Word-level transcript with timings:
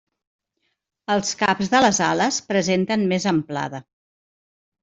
Els 1.15 1.33
caps 1.41 1.69
de 1.75 1.81
les 1.87 1.99
ales 2.07 2.39
presenten 2.49 3.07
més 3.13 3.29
amplada. 3.33 3.83